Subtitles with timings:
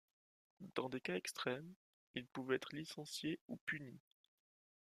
[0.73, 1.75] Dans des cas extrêmes,
[2.15, 3.99] ils pouvaient être licenciés ou punis.